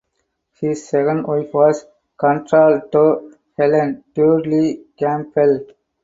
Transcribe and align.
His 0.59 0.89
second 0.89 1.27
wife 1.27 1.53
was 1.53 1.85
contralto 2.17 3.33
Helen 3.55 4.03
Dudley 4.15 4.87
Campbell. 4.97 5.63